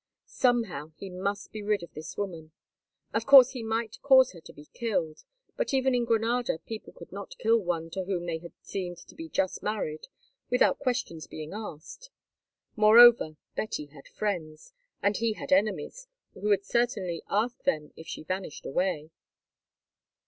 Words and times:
Somehow 0.25 0.93
he 0.95 1.11
must 1.11 1.51
be 1.51 1.61
rid 1.61 1.83
of 1.83 1.93
this 1.93 2.17
woman. 2.17 2.53
Of 3.13 3.27
course 3.27 3.51
he 3.51 3.61
might 3.61 4.01
cause 4.01 4.31
her 4.31 4.41
to 4.41 4.51
be 4.51 4.65
killed; 4.73 5.19
but 5.55 5.75
even 5.75 5.93
in 5.93 6.05
Granada 6.05 6.57
people 6.57 6.91
could 6.91 7.11
not 7.11 7.37
kill 7.37 7.59
one 7.59 7.91
to 7.91 8.05
whom 8.05 8.25
they 8.25 8.39
had 8.39 8.53
seemed 8.63 8.97
to 8.97 9.13
be 9.13 9.29
just 9.29 9.61
married 9.61 10.07
without 10.49 10.79
questions 10.79 11.27
being 11.27 11.53
asked. 11.53 12.09
Moreover, 12.75 13.37
Betty 13.55 13.91
had 13.93 14.07
friends, 14.07 14.73
and 15.03 15.17
he 15.17 15.33
had 15.33 15.51
enemies 15.51 16.07
who 16.33 16.49
would 16.49 16.65
certainly 16.65 17.21
ask 17.29 17.61
them 17.61 17.93
if 17.95 18.07
she 18.07 18.23
vanished 18.23 18.65
away. 18.65 19.11